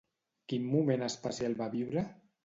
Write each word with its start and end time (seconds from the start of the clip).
Quin 0.53 0.63
moment 0.69 1.03
especial 1.07 1.57
va 1.59 1.67
viure? 1.75 2.05